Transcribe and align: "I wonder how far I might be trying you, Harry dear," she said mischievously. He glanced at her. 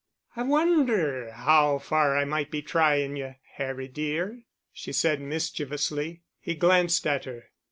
"I 0.35 0.41
wonder 0.41 1.29
how 1.31 1.77
far 1.77 2.17
I 2.17 2.25
might 2.25 2.49
be 2.49 2.63
trying 2.63 3.17
you, 3.17 3.35
Harry 3.57 3.87
dear," 3.87 4.41
she 4.73 4.91
said 4.91 5.21
mischievously. 5.21 6.23
He 6.39 6.55
glanced 6.55 7.05
at 7.05 7.25
her. 7.25 7.51